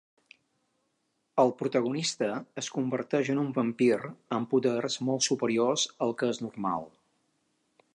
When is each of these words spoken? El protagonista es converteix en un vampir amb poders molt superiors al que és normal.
El 1.43 1.53
protagonista 1.59 2.29
es 2.63 2.71
converteix 2.77 3.31
en 3.35 3.43
un 3.43 3.53
vampir 3.59 3.93
amb 4.39 4.53
poders 4.55 5.01
molt 5.11 5.31
superiors 5.31 5.89
al 6.07 6.21
que 6.23 6.35
és 6.35 6.47
normal. 6.49 6.95